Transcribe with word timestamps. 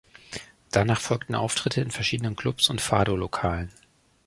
Danach 0.71 0.99
folgten 0.99 1.35
Auftritte 1.35 1.79
in 1.79 1.91
verschiedenen 1.91 2.35
Klubs 2.35 2.71
und 2.71 2.81
Fado-Lokalen. 2.81 3.71